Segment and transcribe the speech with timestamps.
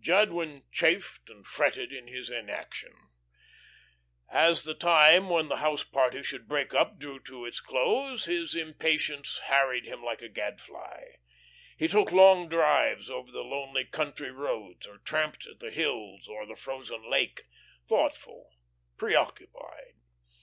[0.00, 3.08] Jadwin chafed and fretted in his inaction.
[4.28, 8.54] As the time when the house party should break up drew to its close, his
[8.54, 11.12] impatience harried him like a gadfly.
[11.78, 16.54] He took long drives over the lonely country roads, or tramped the hills or the
[16.54, 17.44] frozen lake,
[17.88, 18.50] thoughtful,
[18.98, 19.94] preoccupied.